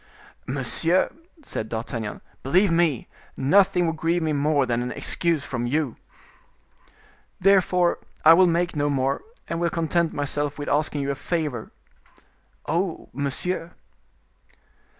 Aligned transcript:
"Monsieur," 0.47 1.11
said 1.43 1.69
D'Artagnan, 1.69 2.21
"believe 2.41 2.71
me, 2.71 3.07
nothing 3.37 3.85
would 3.85 3.97
grieve 3.97 4.23
me 4.23 4.33
more 4.33 4.65
than 4.65 4.81
an 4.81 4.91
excuse 4.91 5.43
from 5.43 5.67
you." 5.67 5.95
"Therefore 7.39 7.99
I 8.25 8.33
will 8.33 8.47
make 8.47 8.75
no 8.75 8.89
more, 8.89 9.21
and 9.47 9.59
will 9.59 9.69
content 9.69 10.11
myself 10.11 10.57
with 10.57 10.69
asking 10.69 11.01
you 11.01 11.11
a 11.11 11.15
favor." 11.15 11.71
"Oh, 12.65 13.09
monsieur." 13.13 13.73